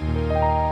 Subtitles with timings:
[0.00, 0.65] Música